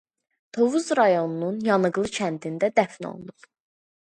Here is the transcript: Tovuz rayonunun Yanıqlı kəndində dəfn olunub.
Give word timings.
Tovuz 0.57 0.87
rayonunun 0.99 1.59
Yanıqlı 1.69 2.09
kəndində 2.17 2.71
dəfn 2.81 3.11
olunub. 3.13 3.51